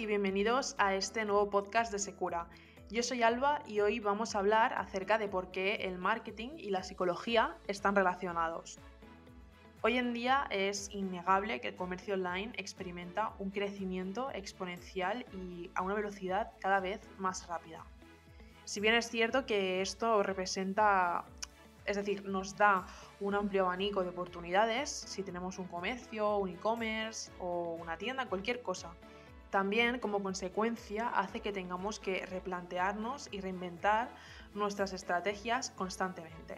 y 0.00 0.06
bienvenidos 0.06 0.76
a 0.78 0.94
este 0.94 1.26
nuevo 1.26 1.50
podcast 1.50 1.92
de 1.92 1.98
Secura. 1.98 2.48
Yo 2.88 3.02
soy 3.02 3.22
Alba 3.22 3.60
y 3.66 3.80
hoy 3.80 4.00
vamos 4.00 4.34
a 4.34 4.38
hablar 4.38 4.72
acerca 4.72 5.18
de 5.18 5.28
por 5.28 5.50
qué 5.50 5.74
el 5.74 5.98
marketing 5.98 6.52
y 6.56 6.70
la 6.70 6.82
psicología 6.82 7.58
están 7.66 7.94
relacionados. 7.94 8.78
Hoy 9.82 9.98
en 9.98 10.14
día 10.14 10.46
es 10.48 10.88
innegable 10.90 11.60
que 11.60 11.68
el 11.68 11.76
comercio 11.76 12.14
online 12.14 12.52
experimenta 12.56 13.34
un 13.38 13.50
crecimiento 13.50 14.30
exponencial 14.30 15.26
y 15.34 15.70
a 15.74 15.82
una 15.82 15.92
velocidad 15.92 16.52
cada 16.60 16.80
vez 16.80 17.02
más 17.18 17.46
rápida. 17.46 17.84
Si 18.64 18.80
bien 18.80 18.94
es 18.94 19.10
cierto 19.10 19.44
que 19.44 19.82
esto 19.82 20.22
representa, 20.22 21.26
es 21.84 21.96
decir, 21.96 22.24
nos 22.24 22.56
da 22.56 22.86
un 23.20 23.34
amplio 23.34 23.64
abanico 23.66 24.02
de 24.02 24.08
oportunidades 24.08 24.88
si 24.88 25.22
tenemos 25.22 25.58
un 25.58 25.66
comercio, 25.66 26.38
un 26.38 26.48
e-commerce 26.48 27.30
o 27.38 27.76
una 27.78 27.98
tienda, 27.98 28.24
cualquier 28.24 28.62
cosa. 28.62 28.94
También, 29.50 29.98
como 29.98 30.22
consecuencia, 30.22 31.08
hace 31.08 31.40
que 31.40 31.52
tengamos 31.52 31.98
que 31.98 32.24
replantearnos 32.26 33.28
y 33.32 33.40
reinventar 33.40 34.08
nuestras 34.54 34.92
estrategias 34.92 35.70
constantemente. 35.70 36.56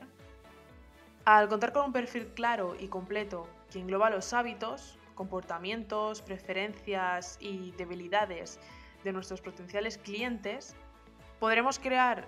Al 1.25 1.49
contar 1.49 1.73
con 1.73 1.87
un 1.87 1.93
perfil 1.93 2.29
claro 2.35 2.77
y 2.79 2.89
completo 2.89 3.49
que 3.71 3.79
engloba 3.79 4.11
los 4.11 4.33
hábitos, 4.33 4.99
comportamientos, 5.15 6.21
preferencias 6.21 7.39
y 7.41 7.73
debilidades 7.73 8.59
de 9.05 9.13
nuestros 9.13 9.41
potenciales 9.41 9.99
clientes, 9.99 10.75
podremos 11.41 11.79
crear, 11.79 12.27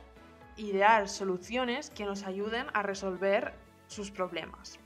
idear 0.57 1.09
soluciones 1.09 1.91
que 1.91 2.05
nos 2.05 2.25
ayuden 2.25 2.67
a 2.73 2.83
resolver 2.83 3.55
sus 3.87 4.11
problemas. 4.11 4.79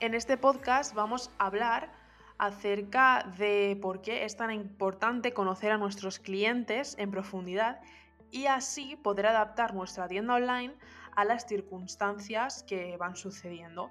En 0.00 0.14
este 0.14 0.36
podcast 0.36 0.94
vamos 0.94 1.30
a 1.38 1.46
hablar 1.46 1.99
acerca 2.40 3.30
de 3.36 3.78
por 3.82 4.00
qué 4.00 4.24
es 4.24 4.34
tan 4.34 4.50
importante 4.50 5.34
conocer 5.34 5.72
a 5.72 5.76
nuestros 5.76 6.18
clientes 6.18 6.96
en 6.98 7.10
profundidad 7.10 7.82
y 8.30 8.46
así 8.46 8.96
poder 8.96 9.26
adaptar 9.26 9.74
nuestra 9.74 10.08
tienda 10.08 10.36
online 10.36 10.74
a 11.14 11.26
las 11.26 11.46
circunstancias 11.46 12.62
que 12.62 12.96
van 12.96 13.14
sucediendo. 13.14 13.90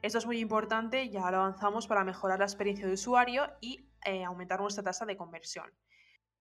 Esto 0.00 0.16
es 0.16 0.24
muy 0.24 0.38
importante, 0.38 1.10
ya 1.10 1.30
lo 1.30 1.36
avanzamos 1.36 1.86
para 1.86 2.02
mejorar 2.02 2.38
la 2.38 2.46
experiencia 2.46 2.86
de 2.86 2.94
usuario 2.94 3.46
y 3.60 3.90
eh, 4.06 4.24
aumentar 4.24 4.58
nuestra 4.58 4.82
tasa 4.82 5.04
de 5.04 5.18
conversión. 5.18 5.66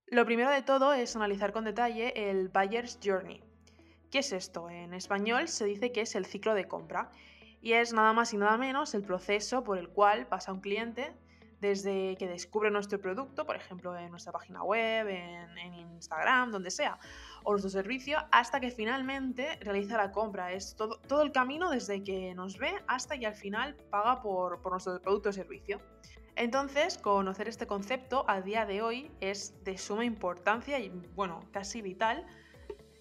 Lo 0.07 0.23
primero 0.25 0.51
de 0.51 0.61
todo 0.61 0.93
es 0.93 1.17
analizar 1.17 1.51
con 1.51 1.65
detalle 1.65 2.29
el 2.29 2.47
Buyer's 2.47 2.97
Journey. 3.03 3.43
¿Qué 4.09 4.19
es 4.19 4.31
esto? 4.31 4.69
En 4.69 4.93
español 4.93 5.49
se 5.49 5.65
dice 5.65 5.91
que 5.91 6.01
es 6.01 6.15
el 6.15 6.25
ciclo 6.25 6.53
de 6.53 6.69
compra 6.69 7.11
y 7.59 7.73
es 7.73 7.91
nada 7.91 8.13
más 8.13 8.33
y 8.33 8.37
nada 8.37 8.57
menos 8.57 8.93
el 8.93 9.03
proceso 9.03 9.65
por 9.65 9.77
el 9.77 9.89
cual 9.89 10.27
pasa 10.27 10.53
un 10.53 10.61
cliente 10.61 11.13
desde 11.61 12.17
que 12.17 12.27
descubre 12.27 12.71
nuestro 12.71 12.99
producto, 12.99 13.45
por 13.45 13.55
ejemplo 13.55 13.95
en 13.97 14.09
nuestra 14.09 14.31
página 14.31 14.63
web, 14.63 15.07
en, 15.07 15.73
Instagram, 15.73 16.51
donde 16.51 16.71
sea, 16.71 16.97
o 17.43 17.51
nuestro 17.51 17.69
servicio, 17.69 18.17
hasta 18.31 18.59
que 18.59 18.71
finalmente 18.71 19.57
realiza 19.61 19.95
la 19.95 20.11
compra. 20.11 20.51
Es 20.51 20.75
todo, 20.75 20.99
todo 21.07 21.21
el 21.21 21.31
camino 21.31 21.69
desde 21.69 22.03
que 22.03 22.33
nos 22.33 22.57
ve 22.57 22.73
hasta 22.87 23.17
que 23.19 23.27
al 23.27 23.35
final 23.35 23.75
paga 23.91 24.21
por, 24.21 24.59
por 24.61 24.71
nuestro 24.71 24.99
producto 24.99 25.29
o 25.29 25.33
servicio. 25.33 25.79
Entonces, 26.35 26.97
conocer 26.97 27.47
este 27.47 27.67
concepto 27.67 28.25
a 28.27 28.41
día 28.41 28.65
de 28.65 28.81
hoy 28.81 29.11
es 29.19 29.63
de 29.63 29.77
suma 29.77 30.05
importancia 30.05 30.79
y, 30.79 30.89
bueno, 31.13 31.41
casi 31.51 31.81
vital 31.81 32.25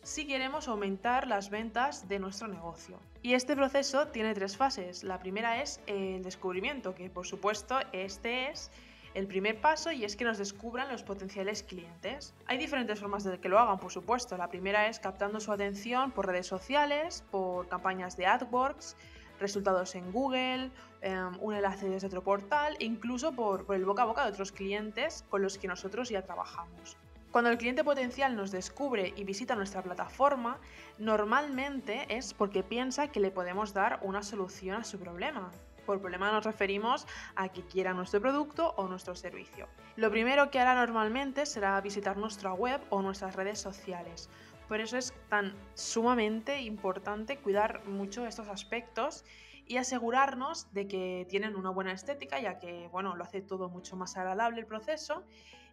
si 0.03 0.27
queremos 0.27 0.69
aumentar 0.69 1.27
las 1.27 1.51
ventas 1.51 2.09
de 2.09 2.19
nuestro 2.19 2.49
negocio. 2.49 2.99
Y 3.23 3.35
este 3.35 3.55
proceso 3.55 4.09
tiene 4.09 4.35
tres 4.35 4.57
fases. 4.57 5.05
La 5.05 5.19
primera 5.19 5.63
es 5.63 5.81
el 5.87 6.23
descubrimiento, 6.23 6.95
que 6.95 7.11
por 7.11 7.27
supuesto 7.27 7.79
este 7.93 8.51
es 8.51 8.71
el 9.15 9.27
primer 9.27 9.61
paso 9.61 9.91
y 9.93 10.05
es 10.05 10.17
que 10.17 10.25
nos 10.25 10.39
descubran 10.39 10.89
los 10.91 11.03
potenciales 11.03 11.63
clientes. 11.63 12.35
Hay 12.47 12.59
diferentes 12.59 13.01
formas 13.01 13.25
de 13.25 13.39
que 13.39 13.49
lo 13.49 13.59
hagan, 13.59 13.79
por 13.79 13.93
supuesto. 13.93 14.37
La 14.37 14.49
primera 14.49 14.89
es 14.89 15.01
captando 15.01 15.41
su 15.41 15.53
atención 15.53 16.13
por 16.13 16.27
redes 16.27 16.47
sociales, 16.47 17.25
por 17.31 17.69
campañas 17.69 18.17
de 18.17 18.27
AdWords, 18.27 18.97
resultados 19.41 19.95
en 19.95 20.13
Google, 20.13 20.71
em, 21.01 21.33
un 21.41 21.55
enlace 21.55 21.89
desde 21.89 22.07
otro 22.07 22.23
portal, 22.23 22.77
incluso 22.79 23.33
por 23.33 23.67
el 23.75 23.85
boca 23.85 24.03
a 24.03 24.07
boca 24.07 24.25
de 24.25 24.31
otros 24.31 24.53
clientes 24.53 25.25
con 25.29 25.43
los 25.43 25.59
que 25.59 25.67
nosotros 25.67 26.09
ya 26.09 26.23
trabajamos. 26.23 26.97
Cuando 27.31 27.51
el 27.51 27.59
cliente 27.59 27.85
potencial 27.85 28.35
nos 28.35 28.51
descubre 28.51 29.15
y 29.15 29.23
visita 29.23 29.55
nuestra 29.55 29.83
plataforma, 29.83 30.59
normalmente 30.99 32.05
es 32.09 32.35
porque 32.35 32.65
piensa 32.65 33.07
que 33.13 33.21
le 33.21 33.31
podemos 33.31 33.73
dar 33.73 34.01
una 34.03 34.25
solución 34.25 34.81
a 34.81 34.85
su 34.85 34.99
problema. 34.99 35.53
Por 35.87 36.01
problema 36.01 36.33
nos 36.33 36.45
referimos 36.45 37.07
a 37.37 37.49
que 37.49 37.63
quiera 37.63 37.95
nuestro 37.95 38.21
producto 38.21 38.75
o 38.77 38.89
nuestro 38.89 39.15
servicio. 39.15 39.69
Lo 39.95 40.11
primero 40.11 40.51
que 40.51 40.59
hará 40.59 40.75
normalmente 40.75 41.47
será 41.47 41.81
visitar 41.81 42.17
nuestra 42.17 42.53
web 42.53 42.81
o 42.91 43.01
nuestras 43.01 43.37
redes 43.37 43.61
sociales. 43.61 44.29
Por 44.67 44.81
eso 44.81 44.99
es 44.99 45.15
tan 45.29 45.55
sumamente 45.75 46.61
importante 46.63 47.39
cuidar 47.39 47.87
mucho 47.87 48.27
estos 48.27 48.49
aspectos 48.49 49.25
y 49.67 49.77
asegurarnos 49.77 50.73
de 50.75 50.89
que 50.89 51.27
tienen 51.29 51.55
una 51.55 51.71
buena 51.71 51.93
estética, 51.93 52.41
ya 52.41 52.59
que 52.59 52.89
bueno, 52.89 53.15
lo 53.15 53.23
hace 53.23 53.41
todo 53.41 53.69
mucho 53.69 53.95
más 53.95 54.17
agradable 54.17 54.59
el 54.59 54.67
proceso 54.67 55.25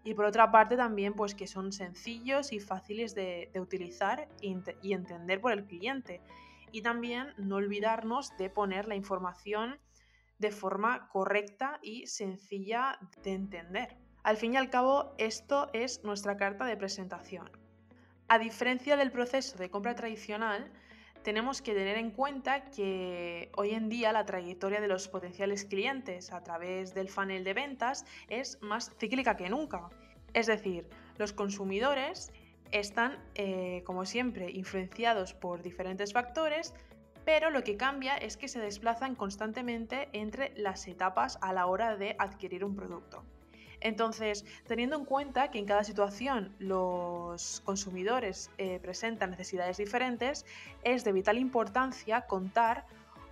y 0.07 0.13
por 0.13 0.23
otra 0.23 0.49
parte 0.51 0.77
también 0.77 1.13
pues 1.13 1.35
que 1.35 1.47
son 1.47 1.73
sencillos 1.73 2.53
y 2.53 2.61
fáciles 2.61 3.13
de, 3.13 3.51
utilizar 3.59 4.29
y 4.39 4.93
entender 4.93 5.41
por 5.41 5.51
el 5.51 5.65
cliente. 5.65 6.21
Y 6.71 6.81
también 6.81 7.33
no 7.37 7.57
olvidarnos 7.57 8.31
de 8.37 8.49
poner 8.49 8.87
la 8.87 8.95
información 8.95 9.81
de 10.39 10.51
forma 10.51 11.09
correcta 11.09 11.79
y 11.81 12.07
sencilla 12.07 12.97
de 13.21 13.33
entender. 13.33 13.97
Al 14.23 14.37
fin 14.37 14.53
y 14.53 14.57
al 14.57 14.69
cabo, 14.69 15.13
esto 15.17 15.69
es 15.73 16.01
nuestra 16.05 16.37
carta 16.37 16.63
de 16.65 16.77
presentación. 16.77 17.51
A 18.29 18.39
diferencia 18.39 18.95
del 18.95 19.11
proceso 19.11 19.57
de 19.57 19.69
compra 19.69 19.95
tradicional, 19.95 20.71
tenemos 21.27 21.61
que 21.61 21.73
tener 21.73 21.97
en 21.97 22.11
cuenta 22.11 22.71
que 22.71 23.51
hoy 23.57 23.71
en 23.71 23.89
día 23.89 24.13
la 24.13 24.25
trayectoria 24.25 24.79
de 24.79 24.87
los 24.87 25.09
potenciales 25.09 25.65
clientes 25.65 26.31
a 26.31 26.41
través 26.41 26.93
del 26.93 27.09
funnel 27.09 27.43
de 27.43 27.53
ventas 27.53 28.05
es 28.29 28.57
más 28.61 28.95
cíclica 28.97 29.35
que 29.35 29.49
nunca. 29.49 29.89
Es 30.33 30.47
decir, 30.47 30.87
los 31.17 31.33
consumidores 31.33 32.31
están, 32.71 33.21
eh, 33.35 33.83
como 33.85 34.05
siempre, 34.05 34.49
influenciados 34.51 35.33
por 35.33 35.63
diferentes 35.63 36.13
factores, 36.13 36.73
pero 37.25 37.49
lo 37.49 37.61
que 37.61 37.75
cambia 37.75 38.15
es 38.15 38.37
que 38.37 38.47
se 38.47 38.61
desplazan 38.61 39.15
constantemente 39.15 40.07
entre 40.13 40.53
las 40.55 40.87
etapas 40.87 41.39
a 41.41 41.51
la 41.51 41.65
hora 41.65 41.97
de 41.97 42.15
adquirir 42.19 42.63
un 42.63 42.73
producto. 42.73 43.25
Entonces, 43.81 44.45
teniendo 44.67 44.95
en 44.95 45.05
cuenta 45.05 45.49
que 45.51 45.59
en 45.59 45.65
cada 45.65 45.83
situación 45.83 46.53
los 46.59 47.61
consumidores 47.63 48.49
eh, 48.57 48.79
presentan 48.81 49.31
necesidades 49.31 49.77
diferentes, 49.77 50.45
es 50.83 51.03
de 51.03 51.11
vital 51.11 51.37
importancia 51.37 52.21
contar 52.21 52.85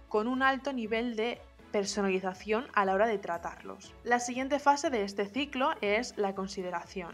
con 0.08 0.28
un 0.28 0.44
alto 0.44 0.72
nivel 0.72 1.16
de 1.16 1.42
personalización 1.72 2.68
a 2.74 2.86
la 2.86 2.94
hora 2.94 3.08
de 3.08 3.18
tratarlos. 3.18 3.94
La 4.04 4.20
siguiente 4.20 4.60
fase 4.60 4.90
de 4.90 5.04
este 5.04 5.26
ciclo 5.26 5.72
es 5.82 6.18
la 6.18 6.36
consideración. 6.36 7.14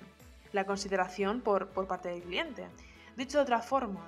La 0.51 0.65
consideración 0.65 1.41
por, 1.41 1.69
por 1.69 1.87
parte 1.87 2.09
del 2.09 2.21
cliente. 2.21 2.67
Dicho 3.15 3.37
de 3.37 3.43
otra 3.43 3.61
forma, 3.61 4.01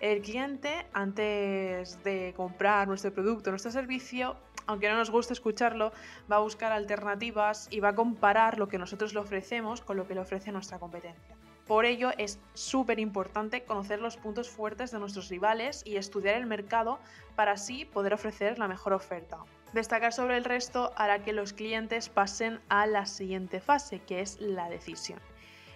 el 0.00 0.22
cliente 0.22 0.86
antes 0.92 2.02
de 2.04 2.32
comprar 2.36 2.86
nuestro 2.86 3.12
producto, 3.12 3.50
nuestro 3.50 3.72
servicio, 3.72 4.36
aunque 4.68 4.88
no 4.88 4.96
nos 4.96 5.10
guste 5.10 5.32
escucharlo, 5.32 5.92
va 6.30 6.36
a 6.36 6.40
buscar 6.40 6.72
alternativas 6.72 7.68
y 7.70 7.80
va 7.80 7.88
a 7.88 7.94
comparar 7.94 8.58
lo 8.58 8.68
que 8.68 8.78
nosotros 8.78 9.14
le 9.14 9.20
ofrecemos 9.20 9.80
con 9.80 9.96
lo 9.96 10.06
que 10.06 10.14
le 10.14 10.20
ofrece 10.20 10.52
nuestra 10.52 10.78
competencia. 10.78 11.34
Por 11.66 11.86
ello 11.86 12.10
es 12.18 12.38
súper 12.52 12.98
importante 12.98 13.64
conocer 13.64 14.00
los 14.00 14.18
puntos 14.18 14.48
fuertes 14.50 14.90
de 14.90 14.98
nuestros 14.98 15.28
rivales 15.30 15.82
y 15.84 15.96
estudiar 15.96 16.36
el 16.36 16.46
mercado 16.46 16.98
para 17.34 17.52
así 17.52 17.86
poder 17.86 18.12
ofrecer 18.12 18.58
la 18.58 18.68
mejor 18.68 18.92
oferta. 18.92 19.38
Destacar 19.72 20.12
sobre 20.12 20.36
el 20.36 20.44
resto 20.44 20.92
hará 20.96 21.24
que 21.24 21.32
los 21.32 21.54
clientes 21.54 22.10
pasen 22.10 22.60
a 22.68 22.86
la 22.86 23.06
siguiente 23.06 23.60
fase, 23.60 24.00
que 24.00 24.20
es 24.20 24.38
la 24.40 24.68
decisión. 24.68 25.20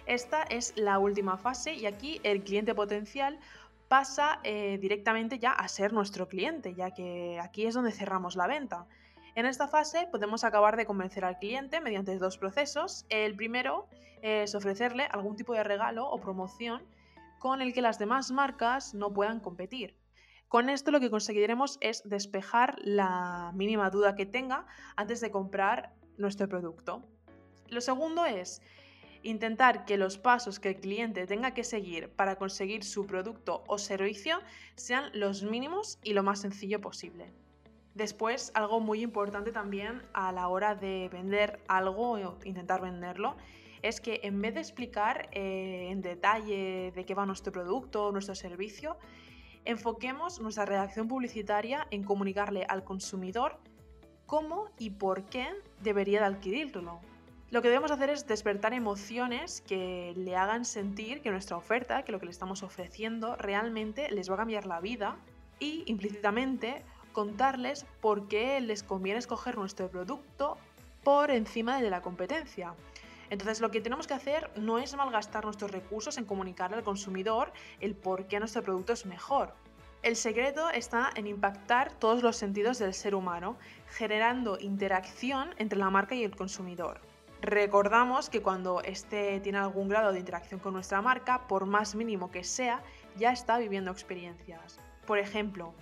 Esta 0.05 0.43
es 0.43 0.73
la 0.75 0.99
última 0.99 1.37
fase 1.37 1.73
y 1.73 1.85
aquí 1.85 2.19
el 2.23 2.43
cliente 2.43 2.75
potencial 2.75 3.39
pasa 3.93 4.39
eh, 4.43 4.79
directamente 4.81 5.37
ya 5.37 5.51
a 5.51 5.67
ser 5.67 5.93
nuestro 5.93 6.27
cliente, 6.27 6.73
ya 6.73 6.89
que 6.89 7.39
aquí 7.39 7.67
es 7.67 7.75
donde 7.75 7.91
cerramos 7.91 8.35
la 8.35 8.47
venta. 8.47 8.87
En 9.35 9.45
esta 9.45 9.67
fase 9.67 10.07
podemos 10.11 10.43
acabar 10.43 10.77
de 10.77 10.87
convencer 10.87 11.23
al 11.23 11.37
cliente 11.37 11.79
mediante 11.79 12.17
dos 12.17 12.39
procesos. 12.39 13.05
El 13.09 13.35
primero 13.35 13.87
es 14.23 14.55
ofrecerle 14.55 15.03
algún 15.03 15.35
tipo 15.35 15.53
de 15.53 15.63
regalo 15.63 16.09
o 16.09 16.19
promoción 16.19 16.81
con 17.37 17.61
el 17.61 17.71
que 17.71 17.83
las 17.83 17.99
demás 17.99 18.31
marcas 18.31 18.95
no 18.95 19.13
puedan 19.13 19.39
competir. 19.39 19.95
Con 20.47 20.71
esto 20.71 20.89
lo 20.89 20.99
que 20.99 21.11
conseguiremos 21.11 21.77
es 21.79 22.01
despejar 22.03 22.77
la 22.79 23.51
mínima 23.53 23.91
duda 23.91 24.15
que 24.15 24.25
tenga 24.25 24.65
antes 24.95 25.21
de 25.21 25.29
comprar 25.29 25.93
nuestro 26.17 26.49
producto. 26.49 27.03
Lo 27.69 27.79
segundo 27.79 28.25
es 28.25 28.59
intentar 29.23 29.85
que 29.85 29.97
los 29.97 30.17
pasos 30.17 30.59
que 30.59 30.69
el 30.69 30.79
cliente 30.79 31.25
tenga 31.25 31.53
que 31.53 31.63
seguir 31.63 32.09
para 32.09 32.35
conseguir 32.35 32.83
su 32.83 33.07
producto 33.07 33.63
o 33.67 33.77
servicio 33.77 34.39
sean 34.75 35.09
los 35.13 35.43
mínimos 35.43 35.97
y 36.03 36.13
lo 36.13 36.23
más 36.23 36.41
sencillo 36.41 36.81
posible. 36.81 37.33
Después, 37.95 38.51
algo 38.55 38.79
muy 38.79 39.01
importante 39.01 39.51
también 39.51 40.01
a 40.13 40.31
la 40.31 40.47
hora 40.47 40.75
de 40.75 41.09
vender 41.11 41.59
algo 41.67 42.11
o 42.11 42.37
intentar 42.43 42.81
venderlo 42.81 43.35
es 43.81 44.01
que 44.01 44.21
en 44.23 44.41
vez 44.41 44.55
de 44.55 44.61
explicar 44.61 45.29
eh, 45.31 45.89
en 45.91 46.01
detalle 46.01 46.91
de 46.95 47.05
qué 47.05 47.13
va 47.13 47.25
nuestro 47.25 47.51
producto 47.51 48.07
o 48.07 48.11
nuestro 48.11 48.33
servicio, 48.33 48.97
enfoquemos 49.65 50.39
nuestra 50.39 50.65
redacción 50.65 51.07
publicitaria 51.07 51.87
en 51.91 52.03
comunicarle 52.03 52.65
al 52.67 52.83
consumidor 52.83 53.59
cómo 54.25 54.69
y 54.79 54.89
por 54.91 55.25
qué 55.25 55.47
debería 55.81 56.21
de 56.21 56.25
adquirirlo. 56.25 57.01
Lo 57.53 57.61
que 57.61 57.67
debemos 57.67 57.91
hacer 57.91 58.09
es 58.09 58.25
despertar 58.25 58.73
emociones 58.73 59.61
que 59.61 60.15
le 60.15 60.35
hagan 60.35 60.65
sentir 60.65 61.21
que 61.21 61.29
nuestra 61.29 61.55
oferta, 61.55 62.01
que 62.01 62.11
lo 62.11 62.19
que 62.19 62.25
le 62.25 62.31
estamos 62.31 62.63
ofreciendo, 62.63 63.35
realmente 63.35 64.09
les 64.09 64.27
va 64.27 64.33
a 64.33 64.37
cambiar 64.37 64.65
la 64.65 64.79
vida 64.79 65.17
y 65.59 65.83
implícitamente 65.85 66.83
contarles 67.11 67.85
por 68.01 68.27
qué 68.27 68.59
les 68.59 68.81
conviene 68.81 69.19
escoger 69.19 69.55
nuestro 69.55 69.87
producto 69.87 70.57
por 71.03 71.29
encima 71.29 71.79
de 71.79 71.91
la 71.91 72.01
competencia. 72.01 72.73
Entonces 73.29 73.61
lo 73.61 73.69
que 73.69 73.81
tenemos 73.81 74.07
que 74.07 74.15
hacer 74.15 74.49
no 74.55 74.79
es 74.79 74.95
malgastar 74.95 75.45
nuestros 75.45 75.69
recursos 75.69 76.17
en 76.17 76.25
comunicarle 76.25 76.77
al 76.77 76.83
consumidor 76.83 77.53
el 77.81 77.93
por 77.93 78.25
qué 78.25 78.39
nuestro 78.39 78.63
producto 78.63 78.93
es 78.93 79.05
mejor. 79.05 79.53
El 80.01 80.15
secreto 80.15 80.71
está 80.71 81.11
en 81.15 81.27
impactar 81.27 81.93
todos 81.99 82.23
los 82.23 82.35
sentidos 82.35 82.79
del 82.79 82.95
ser 82.95 83.13
humano, 83.13 83.57
generando 83.89 84.57
interacción 84.59 85.53
entre 85.59 85.77
la 85.77 85.91
marca 85.91 86.15
y 86.15 86.23
el 86.23 86.35
consumidor. 86.35 87.12
Recordamos 87.43 88.29
que 88.29 88.41
cuando 88.41 88.81
éste 88.83 89.37
tiene 89.41 89.57
algún 89.57 89.89
grado 89.89 90.13
de 90.13 90.19
interacción 90.19 90.61
con 90.61 90.71
nuestra 90.71 91.01
marca, 91.01 91.45
por 91.49 91.65
más 91.65 91.93
mínimo 91.93 92.31
que 92.31 92.45
sea, 92.45 92.81
ya 93.17 93.33
está 93.33 93.57
viviendo 93.57 93.91
experiencias. 93.91 94.79
Por 95.05 95.19
ejemplo, 95.19 95.73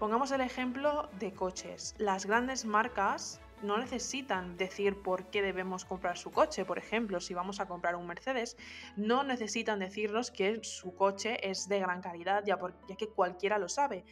pongamos 0.00 0.32
el 0.32 0.40
ejemplo 0.40 1.08
de 1.20 1.32
coches. 1.32 1.94
Las 1.98 2.26
grandes 2.26 2.64
marcas 2.64 3.40
no 3.62 3.78
necesitan 3.78 4.56
decir 4.56 5.00
por 5.00 5.26
qué 5.26 5.40
debemos 5.40 5.84
comprar 5.84 6.18
su 6.18 6.32
coche. 6.32 6.64
Por 6.64 6.78
ejemplo, 6.78 7.20
si 7.20 7.32
vamos 7.32 7.60
a 7.60 7.66
comprar 7.66 7.94
un 7.94 8.08
Mercedes, 8.08 8.56
no 8.96 9.22
necesitan 9.22 9.78
decirnos 9.78 10.32
que 10.32 10.64
su 10.64 10.96
coche 10.96 11.48
es 11.48 11.68
de 11.68 11.78
gran 11.78 12.02
calidad, 12.02 12.42
ya, 12.44 12.58
ya 12.88 12.96
que 12.96 13.08
cualquiera 13.08 13.58
lo 13.58 13.68
sabe. 13.68 14.04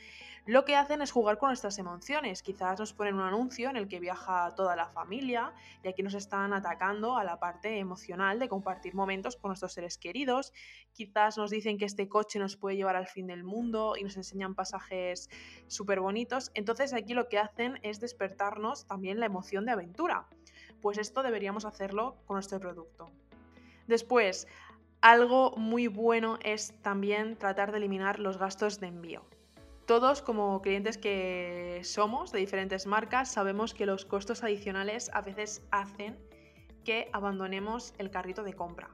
Lo 0.46 0.64
que 0.64 0.76
hacen 0.76 1.02
es 1.02 1.10
jugar 1.10 1.38
con 1.38 1.48
nuestras 1.48 1.76
emociones. 1.78 2.40
Quizás 2.40 2.78
nos 2.78 2.93
ponen 2.93 3.16
un 3.16 3.22
anuncio 3.22 3.69
en 3.69 3.76
el 3.76 3.88
que 3.88 3.98
viaja 3.98 4.54
toda 4.54 4.76
la 4.76 4.87
familia 4.87 5.52
y 5.82 5.88
aquí 5.88 6.04
nos 6.04 6.14
están 6.14 6.52
atacando 6.52 7.16
a 7.16 7.25
la 7.25 7.40
parte 7.40 7.81
emocional 7.81 8.38
de 8.38 8.48
compartir 8.48 8.94
momentos 8.94 9.34
con 9.34 9.48
nuestros 9.48 9.72
seres 9.72 9.98
queridos. 9.98 10.52
Quizás 10.93 11.37
nos 11.37 11.50
dicen 11.50 11.78
que 11.78 11.84
este 11.84 12.08
coche 12.08 12.38
nos 12.38 12.56
puede 12.56 12.76
llevar 12.76 12.94
al 12.94 13.08
fin 13.08 13.26
del 13.26 13.43
mundo 13.43 13.94
y 13.98 14.04
nos 14.04 14.16
enseñan 14.16 14.54
pasajes 14.54 15.31
súper 15.66 15.98
bonitos. 15.98 16.52
Entonces 16.54 16.93
aquí 16.93 17.12
lo 17.12 17.28
que 17.28 17.40
hacen 17.40 17.81
es 17.82 17.98
despertarnos 17.98 18.87
también 18.87 19.19
la 19.19 19.26
emoción 19.26 19.66
de 19.66 19.72
aventura. 19.72 20.28
Pues 20.81 20.98
esto 20.98 21.25
deberíamos 21.25 21.64
hacerlo 21.64 22.19
con 22.25 22.37
nuestro 22.37 22.60
producto. 22.60 23.10
Después, 23.88 24.46
algo 25.00 25.56
muy 25.56 25.88
bueno 25.88 26.38
es 26.44 26.72
también 26.82 27.37
tratar 27.37 27.72
de 27.72 27.78
eliminar 27.78 28.20
los 28.20 28.38
gastos 28.38 28.78
de 28.78 28.87
envío. 28.87 29.25
Todos 29.86 30.20
como 30.20 30.60
clientes 30.62 30.98
que 30.98 31.80
somos 31.84 32.32
de 32.32 32.40
diferentes 32.40 32.86
marcas 32.86 33.30
sabemos 33.30 33.72
que 33.72 33.86
los 33.86 34.04
costos 34.04 34.42
adicionales 34.42 35.10
a 35.14 35.20
veces 35.20 35.62
hacen 35.70 36.18
que 36.84 37.08
abandonemos 37.12 37.94
el 37.98 38.10
carrito 38.10 38.42
de 38.42 38.54
compra. 38.54 38.90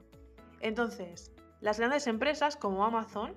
Entonces, 0.60 1.32
las 1.62 1.78
grandes 1.78 2.06
empresas 2.06 2.56
como 2.56 2.84
Amazon 2.84 3.34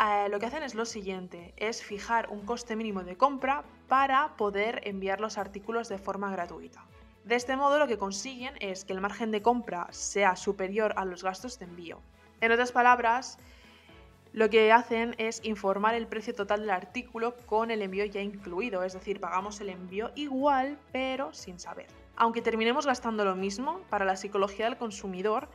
eh, 0.00 0.28
lo 0.28 0.40
que 0.40 0.46
hacen 0.46 0.64
es 0.64 0.74
lo 0.74 0.84
siguiente, 0.84 1.54
es 1.56 1.84
fijar 1.84 2.30
un 2.30 2.44
coste 2.44 2.74
mínimo 2.74 3.04
de 3.04 3.16
compra 3.16 3.64
para 3.86 4.36
poder 4.36 4.80
enviar 4.84 5.20
los 5.20 5.38
artículos 5.38 5.88
de 5.88 5.98
forma 5.98 6.32
gratuita. 6.32 6.84
De 7.24 7.36
este 7.36 7.56
modo 7.56 7.78
lo 7.78 7.86
que 7.86 7.98
consiguen 7.98 8.54
es 8.60 8.84
que 8.84 8.92
el 8.92 9.00
margen 9.00 9.30
de 9.30 9.42
compra 9.42 9.86
sea 9.90 10.34
superior 10.34 10.94
a 10.96 11.04
los 11.04 11.22
gastos 11.22 11.58
de 11.60 11.66
envío. 11.66 12.00
En 12.40 12.52
otras 12.52 12.72
palabras, 12.72 13.38
lo 14.32 14.50
que 14.50 14.72
hacen 14.72 15.14
es 15.18 15.40
informar 15.42 15.94
el 15.94 16.06
precio 16.06 16.34
total 16.34 16.60
del 16.60 16.70
artículo 16.70 17.36
con 17.46 17.70
el 17.70 17.82
envío 17.82 18.04
ya 18.04 18.20
incluido, 18.20 18.82
es 18.82 18.92
decir, 18.92 19.20
pagamos 19.20 19.60
el 19.60 19.70
envío 19.70 20.10
igual 20.14 20.78
pero 20.92 21.32
sin 21.32 21.58
saber. 21.58 21.86
Aunque 22.16 22.42
terminemos 22.42 22.86
gastando 22.86 23.24
lo 23.24 23.36
mismo, 23.36 23.80
para 23.88 24.04
la 24.04 24.16
psicología 24.16 24.66
del 24.66 24.76
consumidor 24.76 25.48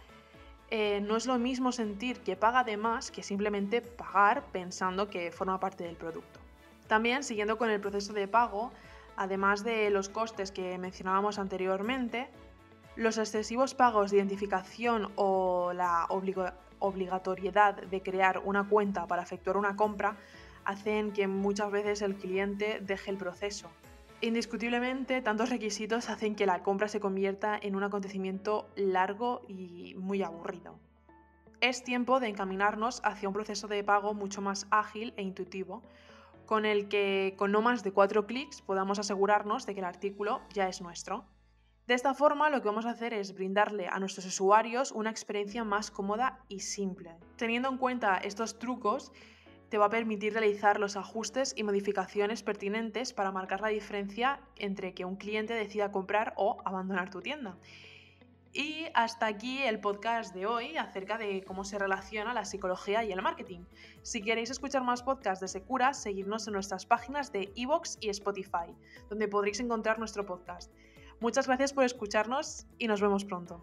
eh, 0.69 1.01
no 1.01 1.17
es 1.17 1.27
lo 1.27 1.37
mismo 1.37 1.71
sentir 1.71 2.21
que 2.21 2.35
paga 2.35 2.63
de 2.63 2.77
más 2.77 3.11
que 3.11 3.21
simplemente 3.21 3.81
pagar 3.81 4.43
pensando 4.51 5.09
que 5.09 5.31
forma 5.31 5.59
parte 5.59 5.83
del 5.83 5.95
producto. 5.95 6.39
También, 6.87 7.23
siguiendo 7.23 7.57
con 7.57 7.69
el 7.69 7.79
proceso 7.79 8.13
de 8.13 8.27
pago, 8.27 8.71
además 9.15 9.63
de 9.63 9.89
los 9.91 10.09
costes 10.09 10.51
que 10.51 10.77
mencionábamos 10.77 11.37
anteriormente, 11.37 12.27
los 12.95 13.17
excesivos 13.17 13.73
pagos 13.75 14.11
de 14.11 14.17
identificación 14.17 15.11
o 15.15 15.73
la 15.73 16.05
obligatoriedad 16.83 17.75
de 17.75 18.01
crear 18.01 18.41
una 18.43 18.67
cuenta 18.67 19.07
para 19.07 19.23
efectuar 19.23 19.57
una 19.57 19.75
compra 19.75 20.17
hacen 20.65 21.11
que 21.11 21.27
muchas 21.27 21.71
veces 21.71 22.01
el 22.01 22.15
cliente 22.15 22.79
deje 22.81 23.09
el 23.09 23.17
proceso. 23.17 23.69
Indiscutiblemente, 24.21 25.21
tantos 25.21 25.49
requisitos 25.49 26.09
hacen 26.09 26.35
que 26.35 26.45
la 26.45 26.63
compra 26.63 26.87
se 26.87 26.99
convierta 26.99 27.57
en 27.61 27.75
un 27.75 27.83
acontecimiento 27.83 28.69
largo 28.75 29.41
y 29.47 29.95
muy 29.95 30.23
aburrido. 30.23 30.79
Es 31.59 31.83
tiempo 31.83 32.19
de 32.19 32.27
encaminarnos 32.27 33.01
hacia 33.03 33.27
un 33.27 33.33
proceso 33.33 33.67
de 33.67 33.83
pago 33.83 34.13
mucho 34.13 34.41
más 34.41 34.67
ágil 34.69 35.13
e 35.17 35.23
intuitivo, 35.23 35.81
con 36.45 36.65
el 36.65 36.87
que 36.89 37.35
con 37.37 37.51
no 37.51 37.61
más 37.61 37.83
de 37.83 37.91
cuatro 37.91 38.25
clics 38.25 38.61
podamos 38.61 38.99
asegurarnos 38.99 39.65
de 39.65 39.73
que 39.73 39.79
el 39.79 39.85
artículo 39.85 40.41
ya 40.53 40.67
es 40.67 40.81
nuestro. 40.81 41.25
De 41.85 41.95
esta 41.95 42.13
forma 42.13 42.49
lo 42.49 42.61
que 42.61 42.69
vamos 42.69 42.85
a 42.85 42.91
hacer 42.91 43.13
es 43.13 43.33
brindarle 43.33 43.87
a 43.87 43.99
nuestros 43.99 44.25
usuarios 44.25 44.93
una 44.93 45.09
experiencia 45.09 45.65
más 45.65 45.91
cómoda 45.91 46.39
y 46.47 46.61
simple. 46.61 47.17
Teniendo 47.35 47.67
en 47.67 47.77
cuenta 47.77 48.17
estos 48.19 48.57
trucos, 48.57 49.11
te 49.67 49.77
va 49.77 49.87
a 49.87 49.89
permitir 49.89 50.31
realizar 50.31 50.79
los 50.79 50.95
ajustes 50.95 51.53
y 51.57 51.63
modificaciones 51.63 52.41
pertinentes 52.41 53.11
para 53.11 53.33
marcar 53.33 53.59
la 53.59 53.67
diferencia 53.67 54.39
entre 54.55 54.93
que 54.93 55.03
un 55.03 55.17
cliente 55.17 55.55
decida 55.55 55.91
comprar 55.91 56.33
o 56.37 56.57
abandonar 56.63 57.09
tu 57.09 57.21
tienda. 57.21 57.57
Y 58.53 58.85
hasta 58.93 59.25
aquí 59.25 59.63
el 59.63 59.81
podcast 59.81 60.33
de 60.33 60.45
hoy 60.45 60.77
acerca 60.77 61.17
de 61.17 61.43
cómo 61.43 61.65
se 61.65 61.79
relaciona 61.79 62.33
la 62.33 62.45
psicología 62.45 63.03
y 63.03 63.11
el 63.11 63.21
marketing. 63.21 63.65
Si 64.03 64.21
queréis 64.21 64.51
escuchar 64.51 64.83
más 64.83 65.03
podcasts 65.03 65.41
de 65.41 65.49
Secura, 65.49 65.93
seguidnos 65.93 66.47
en 66.47 66.53
nuestras 66.53 66.85
páginas 66.85 67.33
de 67.33 67.51
iVoox 67.55 67.97
y 67.99 68.07
Spotify, 68.09 68.73
donde 69.09 69.27
podréis 69.27 69.59
encontrar 69.59 69.99
nuestro 69.99 70.25
podcast. 70.25 70.71
Muchas 71.23 71.47
gracias 71.47 71.71
por 71.71 71.85
escucharnos 71.85 72.65
y 72.77 72.89
nos 72.89 72.99
vemos 72.99 73.23
pronto. 73.23 73.61